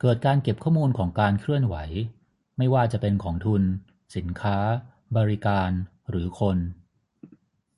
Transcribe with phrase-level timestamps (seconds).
[0.00, 1.76] เกิดการเก็บข้อมูลของการเคลื่อนไหว
[2.58, 3.62] ไม่ว่าจะเป็นของทุน
[4.16, 4.58] สินค้า
[5.16, 5.70] บริการ
[6.10, 6.58] หรือคน